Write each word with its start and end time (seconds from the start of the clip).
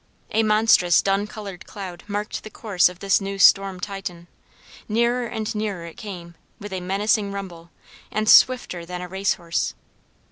A 0.31 0.41
monstrous 0.41 0.99
dun 0.99 1.27
colored 1.27 1.67
cloud 1.67 2.03
marked 2.07 2.41
the 2.43 2.49
course 2.49 2.89
of 2.89 3.01
this 3.01 3.21
new 3.21 3.37
storm 3.37 3.79
titan. 3.79 4.25
Nearer 4.89 5.27
and 5.27 5.53
nearer 5.53 5.85
it 5.85 5.95
came, 5.95 6.33
with 6.59 6.73
a 6.73 6.81
menacing 6.81 7.31
rumble, 7.31 7.69
and 8.09 8.27
swifter 8.27 8.83
than 8.83 9.01
a 9.01 9.07
race 9.07 9.35
horse. 9.35 9.75